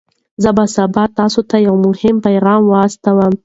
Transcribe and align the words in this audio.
زه 0.43 0.49
به 0.57 0.65
سبا 0.75 1.03
تاسي 1.17 1.41
ته 1.49 1.57
یو 1.67 1.75
مهم 1.85 2.15
پیغام 2.27 2.61
واستوم. 2.71 3.33